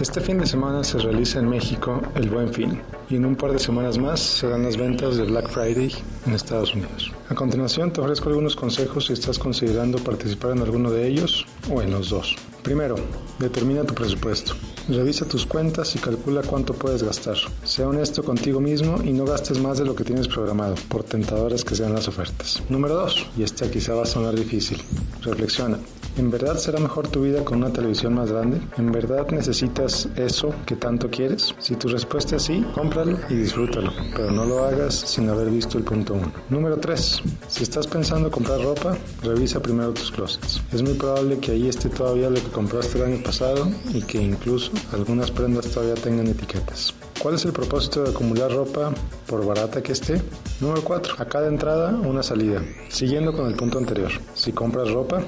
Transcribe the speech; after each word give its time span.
Este 0.00 0.20
fin 0.20 0.38
de 0.38 0.46
semana 0.46 0.82
se 0.82 0.98
realiza 0.98 1.38
en 1.38 1.48
México 1.48 2.02
el 2.16 2.28
Buen 2.28 2.52
Fin 2.52 2.82
y 3.08 3.14
en 3.14 3.24
un 3.24 3.36
par 3.36 3.52
de 3.52 3.60
semanas 3.60 3.96
más 3.96 4.18
serán 4.18 4.64
las 4.64 4.76
ventas 4.76 5.16
de 5.16 5.22
Black 5.22 5.48
Friday 5.48 5.94
en 6.26 6.32
Estados 6.32 6.74
Unidos. 6.74 7.12
A 7.28 7.36
continuación 7.36 7.92
te 7.92 8.00
ofrezco 8.00 8.28
algunos 8.28 8.56
consejos 8.56 9.06
si 9.06 9.12
estás 9.12 9.38
considerando 9.38 9.98
participar 9.98 10.50
en 10.50 10.62
alguno 10.62 10.90
de 10.90 11.06
ellos 11.06 11.46
o 11.72 11.80
en 11.80 11.92
los 11.92 12.10
dos. 12.10 12.34
Primero, 12.64 12.96
determina 13.38 13.84
tu 13.84 13.94
presupuesto. 13.94 14.54
Revisa 14.88 15.26
tus 15.26 15.46
cuentas 15.46 15.94
y 15.94 16.00
calcula 16.00 16.42
cuánto 16.42 16.74
puedes 16.74 17.04
gastar. 17.04 17.36
Sea 17.62 17.86
honesto 17.86 18.24
contigo 18.24 18.60
mismo 18.60 19.00
y 19.04 19.12
no 19.12 19.24
gastes 19.24 19.60
más 19.60 19.78
de 19.78 19.84
lo 19.84 19.94
que 19.94 20.02
tienes 20.02 20.26
programado, 20.26 20.74
por 20.88 21.04
tentadoras 21.04 21.62
que 21.62 21.76
sean 21.76 21.94
las 21.94 22.08
ofertas. 22.08 22.60
Número 22.68 22.96
2, 22.96 23.28
y 23.36 23.44
esta 23.44 23.70
quizá 23.70 23.94
va 23.94 24.02
a 24.02 24.06
sonar 24.06 24.34
difícil. 24.34 24.82
Reflexiona. 25.22 25.78
¿En 26.16 26.30
verdad 26.30 26.56
será 26.58 26.78
mejor 26.78 27.08
tu 27.08 27.22
vida 27.22 27.44
con 27.44 27.58
una 27.58 27.72
televisión 27.72 28.14
más 28.14 28.30
grande? 28.30 28.60
¿En 28.76 28.92
verdad 28.92 29.26
necesitas 29.32 30.08
eso 30.14 30.54
que 30.64 30.76
tanto 30.76 31.10
quieres? 31.10 31.52
Si 31.58 31.74
tu 31.74 31.88
respuesta 31.88 32.36
es 32.36 32.42
sí, 32.44 32.64
cómpralo 32.72 33.18
y 33.28 33.34
disfrútalo, 33.34 33.90
pero 34.14 34.30
no 34.30 34.44
lo 34.44 34.64
hagas 34.64 34.94
sin 34.94 35.28
haber 35.28 35.50
visto 35.50 35.76
el 35.76 35.82
punto 35.82 36.14
1. 36.14 36.32
Número 36.50 36.76
3. 36.76 37.20
Si 37.48 37.64
estás 37.64 37.88
pensando 37.88 38.30
comprar 38.30 38.62
ropa, 38.62 38.96
revisa 39.24 39.60
primero 39.60 39.92
tus 39.92 40.12
closets. 40.12 40.62
Es 40.72 40.82
muy 40.82 40.94
probable 40.94 41.38
que 41.38 41.50
ahí 41.50 41.68
esté 41.68 41.88
todavía 41.88 42.30
lo 42.30 42.36
que 42.36 42.50
compraste 42.50 42.98
el 42.98 43.12
año 43.12 43.22
pasado 43.24 43.68
y 43.92 44.00
que 44.02 44.22
incluso 44.22 44.70
algunas 44.92 45.32
prendas 45.32 45.66
todavía 45.66 45.94
tengan 45.94 46.28
etiquetas. 46.28 46.94
¿Cuál 47.20 47.34
es 47.34 47.44
el 47.44 47.52
propósito 47.52 48.04
de 48.04 48.10
acumular 48.10 48.52
ropa 48.52 48.92
por 49.26 49.44
barata 49.44 49.82
que 49.82 49.92
esté? 49.92 50.22
Número 50.60 50.84
4. 50.84 51.14
A 51.18 51.24
cada 51.24 51.48
entrada 51.48 51.90
una 51.90 52.22
salida. 52.22 52.62
Siguiendo 52.88 53.32
con 53.32 53.48
el 53.48 53.54
punto 53.54 53.78
anterior. 53.78 54.12
Si 54.34 54.52
compras 54.52 54.90
ropa, 54.90 55.22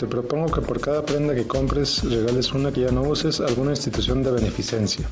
te 0.00 0.06
propongo 0.06 0.50
que 0.50 0.62
por 0.62 0.80
cada 0.80 1.04
prenda 1.04 1.34
que 1.34 1.46
compres 1.46 2.02
regales 2.04 2.54
una 2.54 2.72
que 2.72 2.80
ya 2.80 2.90
no 2.90 3.02
uses 3.02 3.38
a 3.38 3.44
alguna 3.44 3.72
institución 3.72 4.22
de 4.22 4.30
beneficencia. 4.30 5.06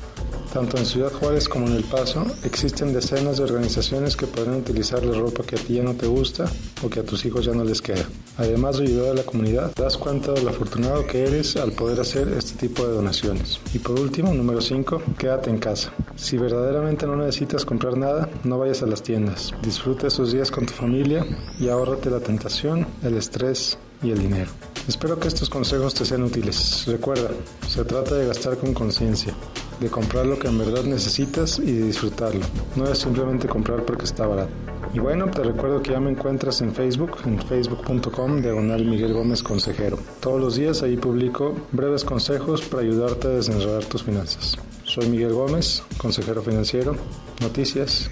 Tanto 0.51 0.77
en 0.77 0.85
Ciudad 0.87 1.11
Juárez 1.11 1.47
como 1.47 1.67
en 1.67 1.73
El 1.73 1.83
Paso 1.83 2.25
existen 2.43 2.91
decenas 2.91 3.37
de 3.37 3.43
organizaciones 3.43 4.17
que 4.17 4.25
podrán 4.25 4.55
utilizar 4.55 5.05
la 5.05 5.15
ropa 5.15 5.43
que 5.43 5.57
a 5.57 5.59
ti 5.59 5.75
ya 5.75 5.83
no 5.83 5.93
te 5.93 6.07
gusta 6.07 6.45
o 6.83 6.89
que 6.89 7.01
a 7.01 7.03
tus 7.03 7.23
hijos 7.25 7.45
ya 7.45 7.53
no 7.53 7.63
les 7.63 7.83
queda. 7.83 8.03
Además 8.37 8.79
de 8.79 8.85
ayudar 8.85 9.11
a 9.11 9.13
la 9.13 9.21
comunidad, 9.21 9.75
das 9.75 9.95
cuenta 9.95 10.31
de 10.31 10.41
lo 10.41 10.49
afortunado 10.49 11.05
que 11.05 11.23
eres 11.23 11.55
al 11.55 11.73
poder 11.73 11.99
hacer 11.99 12.27
este 12.29 12.57
tipo 12.57 12.83
de 12.87 12.93
donaciones. 12.93 13.59
Y 13.75 13.77
por 13.77 13.99
último, 13.99 14.33
número 14.33 14.59
5, 14.59 15.03
quédate 15.19 15.51
en 15.51 15.59
casa. 15.59 15.93
Si 16.15 16.35
verdaderamente 16.35 17.05
no 17.05 17.15
necesitas 17.15 17.63
comprar 17.63 17.95
nada, 17.95 18.27
no 18.43 18.57
vayas 18.57 18.81
a 18.81 18.87
las 18.87 19.03
tiendas. 19.03 19.53
Disfruta 19.61 20.07
esos 20.07 20.31
días 20.31 20.49
con 20.49 20.65
tu 20.65 20.73
familia 20.73 21.23
y 21.59 21.69
ahórrate 21.69 22.09
la 22.09 22.21
tentación, 22.21 22.87
el 23.03 23.17
estrés 23.17 23.77
y 24.01 24.09
el 24.09 24.17
dinero. 24.17 24.49
Espero 24.89 25.19
que 25.19 25.27
estos 25.27 25.51
consejos 25.51 25.93
te 25.93 26.03
sean 26.03 26.23
útiles. 26.23 26.85
Recuerda, 26.87 27.29
se 27.67 27.85
trata 27.85 28.15
de 28.15 28.25
gastar 28.25 28.57
con 28.57 28.73
conciencia, 28.73 29.35
de 29.79 29.87
comprar 29.87 30.25
lo 30.25 30.39
que 30.39 30.47
en 30.47 30.57
verdad 30.57 30.83
necesitas 30.83 31.59
y 31.59 31.73
de 31.73 31.85
disfrutarlo. 31.85 32.43
No 32.75 32.89
es 32.89 32.97
simplemente 32.97 33.47
comprar 33.47 33.85
porque 33.85 34.05
está 34.05 34.25
barato. 34.25 34.51
Y 34.91 34.97
bueno, 34.97 35.29
te 35.29 35.43
recuerdo 35.43 35.83
que 35.83 35.91
ya 35.91 35.99
me 35.99 36.09
encuentras 36.09 36.61
en 36.61 36.73
Facebook, 36.73 37.17
en 37.23 37.39
facebook.com, 37.39 38.41
diagonal 38.41 38.83
Miguel 38.83 39.13
Gómez 39.13 39.43
Consejero. 39.43 39.99
Todos 40.21 40.41
los 40.41 40.55
días 40.55 40.81
ahí 40.81 40.97
publico 40.97 41.55
breves 41.71 42.03
consejos 42.03 42.63
para 42.63 42.81
ayudarte 42.81 43.27
a 43.27 43.31
desenredar 43.31 43.85
tus 43.85 44.01
finanzas. 44.01 44.57
Soy 44.85 45.07
Miguel 45.07 45.33
Gómez, 45.33 45.83
consejero 45.99 46.41
financiero. 46.41 46.95
Noticias 47.41 48.09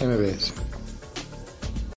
MBS. 0.00 0.54